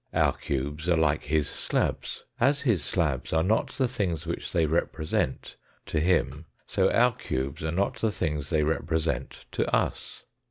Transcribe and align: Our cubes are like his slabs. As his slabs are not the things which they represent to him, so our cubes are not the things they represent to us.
Our 0.15 0.33
cubes 0.35 0.89
are 0.89 0.95
like 0.97 1.25
his 1.25 1.47
slabs. 1.47 2.23
As 2.39 2.61
his 2.61 2.83
slabs 2.83 3.33
are 3.33 3.43
not 3.43 3.67
the 3.73 3.87
things 3.87 4.25
which 4.25 4.51
they 4.51 4.65
represent 4.65 5.57
to 5.85 5.99
him, 5.99 6.47
so 6.65 6.89
our 6.89 7.15
cubes 7.15 7.63
are 7.63 7.69
not 7.69 7.97
the 7.97 8.09
things 8.11 8.49
they 8.49 8.63
represent 8.63 9.45
to 9.51 9.71
us. 9.71 10.23